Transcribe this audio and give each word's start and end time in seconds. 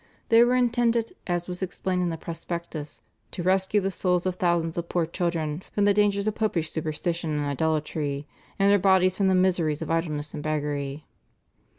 They 0.29 0.43
were 0.43 0.55
intended, 0.55 1.11
as 1.27 1.47
was 1.47 1.61
explained 1.61 2.01
in 2.01 2.09
the 2.09 2.17
prospectus, 2.17 3.01
"to 3.29 3.43
rescue 3.43 3.81
the 3.81 3.91
souls 3.91 4.25
of 4.25 4.33
thousands 4.33 4.75
of 4.75 4.89
poor 4.89 5.05
children 5.05 5.61
from 5.73 5.85
the 5.85 5.93
dangers 5.93 6.27
of 6.27 6.33
Popish 6.33 6.71
superstition 6.71 7.29
and 7.37 7.45
idolatry, 7.45 8.25
and 8.57 8.71
their 8.71 8.79
bodies 8.79 9.15
from 9.15 9.27
the 9.27 9.35
miseries 9.35 9.83
of 9.83 9.91
idleness 9.91 10.33
and 10.33 10.41
beggary." 10.41 11.05